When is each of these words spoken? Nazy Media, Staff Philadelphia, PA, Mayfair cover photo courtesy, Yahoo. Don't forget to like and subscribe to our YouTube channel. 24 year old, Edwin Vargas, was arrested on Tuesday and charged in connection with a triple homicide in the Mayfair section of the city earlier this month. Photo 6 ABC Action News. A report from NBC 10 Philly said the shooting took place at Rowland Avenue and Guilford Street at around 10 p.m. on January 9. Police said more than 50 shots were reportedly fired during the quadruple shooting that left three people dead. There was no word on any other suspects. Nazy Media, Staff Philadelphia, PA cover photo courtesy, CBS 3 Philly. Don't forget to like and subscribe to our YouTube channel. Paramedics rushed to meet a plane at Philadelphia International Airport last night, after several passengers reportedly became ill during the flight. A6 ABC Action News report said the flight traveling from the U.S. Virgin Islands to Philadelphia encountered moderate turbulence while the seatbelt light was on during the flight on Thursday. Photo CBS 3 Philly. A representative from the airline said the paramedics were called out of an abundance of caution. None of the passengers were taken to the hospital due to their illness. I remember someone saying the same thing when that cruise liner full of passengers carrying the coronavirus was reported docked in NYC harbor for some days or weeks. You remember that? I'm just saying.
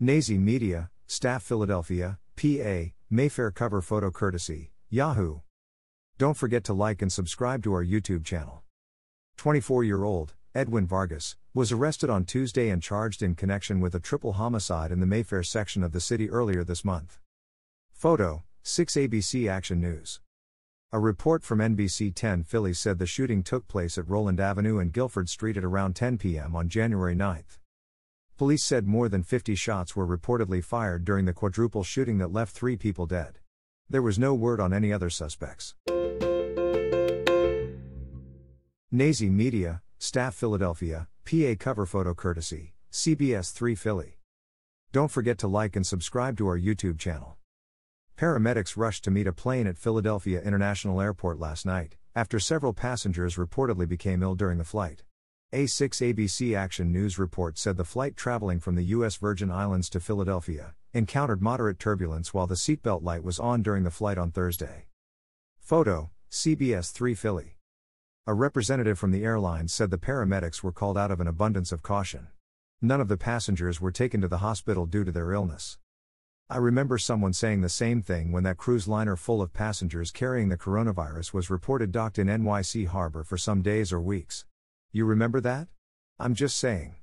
Nazy 0.00 0.38
Media, 0.38 0.90
Staff 1.08 1.42
Philadelphia, 1.42 2.20
PA, 2.36 2.92
Mayfair 3.10 3.50
cover 3.50 3.82
photo 3.82 4.12
courtesy, 4.12 4.70
Yahoo. 4.90 5.40
Don't 6.18 6.36
forget 6.36 6.62
to 6.64 6.72
like 6.72 7.02
and 7.02 7.12
subscribe 7.12 7.64
to 7.64 7.72
our 7.72 7.84
YouTube 7.84 8.24
channel. 8.24 8.62
24 9.38 9.82
year 9.82 10.04
old, 10.04 10.34
Edwin 10.54 10.86
Vargas, 10.86 11.34
was 11.52 11.72
arrested 11.72 12.10
on 12.10 12.24
Tuesday 12.24 12.68
and 12.68 12.80
charged 12.80 13.24
in 13.24 13.34
connection 13.34 13.80
with 13.80 13.92
a 13.92 13.98
triple 13.98 14.34
homicide 14.34 14.92
in 14.92 15.00
the 15.00 15.06
Mayfair 15.06 15.42
section 15.42 15.82
of 15.82 15.90
the 15.90 16.00
city 16.00 16.30
earlier 16.30 16.62
this 16.62 16.84
month. 16.84 17.18
Photo 17.90 18.44
6 18.62 18.94
ABC 18.94 19.50
Action 19.50 19.80
News. 19.80 20.20
A 20.92 21.00
report 21.00 21.42
from 21.42 21.58
NBC 21.58 22.14
10 22.14 22.44
Philly 22.44 22.72
said 22.72 23.00
the 23.00 23.06
shooting 23.06 23.42
took 23.42 23.66
place 23.66 23.98
at 23.98 24.08
Rowland 24.08 24.38
Avenue 24.38 24.78
and 24.78 24.92
Guilford 24.92 25.28
Street 25.28 25.56
at 25.56 25.64
around 25.64 25.96
10 25.96 26.18
p.m. 26.18 26.54
on 26.54 26.68
January 26.68 27.16
9. 27.16 27.42
Police 28.38 28.62
said 28.62 28.86
more 28.86 29.08
than 29.08 29.24
50 29.24 29.56
shots 29.56 29.96
were 29.96 30.06
reportedly 30.06 30.62
fired 30.62 31.04
during 31.04 31.24
the 31.24 31.32
quadruple 31.32 31.82
shooting 31.82 32.18
that 32.18 32.32
left 32.32 32.54
three 32.54 32.76
people 32.76 33.04
dead. 33.04 33.40
There 33.90 34.00
was 34.00 34.16
no 34.16 34.32
word 34.32 34.60
on 34.60 34.72
any 34.72 34.92
other 34.92 35.10
suspects. 35.10 35.74
Nazy 38.92 39.28
Media, 39.28 39.82
Staff 39.98 40.36
Philadelphia, 40.36 41.08
PA 41.24 41.56
cover 41.58 41.84
photo 41.84 42.14
courtesy, 42.14 42.74
CBS 42.92 43.52
3 43.52 43.74
Philly. 43.74 44.18
Don't 44.92 45.10
forget 45.10 45.36
to 45.38 45.48
like 45.48 45.74
and 45.74 45.84
subscribe 45.84 46.36
to 46.38 46.46
our 46.46 46.58
YouTube 46.58 46.96
channel. 46.96 47.38
Paramedics 48.16 48.76
rushed 48.76 49.02
to 49.02 49.10
meet 49.10 49.26
a 49.26 49.32
plane 49.32 49.66
at 49.66 49.78
Philadelphia 49.78 50.40
International 50.40 51.00
Airport 51.00 51.40
last 51.40 51.66
night, 51.66 51.96
after 52.14 52.38
several 52.38 52.72
passengers 52.72 53.34
reportedly 53.34 53.88
became 53.88 54.22
ill 54.22 54.36
during 54.36 54.58
the 54.58 54.64
flight. 54.64 55.02
A6 55.50 56.12
ABC 56.12 56.54
Action 56.54 56.92
News 56.92 57.18
report 57.18 57.56
said 57.56 57.78
the 57.78 57.84
flight 57.84 58.16
traveling 58.16 58.60
from 58.60 58.74
the 58.74 58.84
U.S. 58.84 59.16
Virgin 59.16 59.50
Islands 59.50 59.88
to 59.88 59.98
Philadelphia 59.98 60.74
encountered 60.92 61.40
moderate 61.40 61.78
turbulence 61.78 62.34
while 62.34 62.46
the 62.46 62.54
seatbelt 62.54 63.02
light 63.02 63.24
was 63.24 63.40
on 63.40 63.62
during 63.62 63.82
the 63.82 63.90
flight 63.90 64.18
on 64.18 64.30
Thursday. 64.30 64.88
Photo 65.58 66.10
CBS 66.30 66.92
3 66.92 67.14
Philly. 67.14 67.56
A 68.26 68.34
representative 68.34 68.98
from 68.98 69.10
the 69.10 69.24
airline 69.24 69.68
said 69.68 69.90
the 69.90 69.96
paramedics 69.96 70.62
were 70.62 70.70
called 70.70 70.98
out 70.98 71.10
of 71.10 71.18
an 71.18 71.26
abundance 71.26 71.72
of 71.72 71.82
caution. 71.82 72.26
None 72.82 73.00
of 73.00 73.08
the 73.08 73.16
passengers 73.16 73.80
were 73.80 73.90
taken 73.90 74.20
to 74.20 74.28
the 74.28 74.38
hospital 74.38 74.84
due 74.84 75.02
to 75.02 75.12
their 75.12 75.32
illness. 75.32 75.78
I 76.50 76.58
remember 76.58 76.98
someone 76.98 77.32
saying 77.32 77.62
the 77.62 77.70
same 77.70 78.02
thing 78.02 78.32
when 78.32 78.42
that 78.42 78.58
cruise 78.58 78.86
liner 78.86 79.16
full 79.16 79.40
of 79.40 79.54
passengers 79.54 80.10
carrying 80.10 80.50
the 80.50 80.58
coronavirus 80.58 81.32
was 81.32 81.48
reported 81.48 81.90
docked 81.90 82.18
in 82.18 82.26
NYC 82.26 82.88
harbor 82.88 83.24
for 83.24 83.38
some 83.38 83.62
days 83.62 83.94
or 83.94 84.00
weeks. 84.02 84.44
You 84.92 85.04
remember 85.04 85.40
that? 85.40 85.68
I'm 86.18 86.34
just 86.34 86.56
saying. 86.56 86.97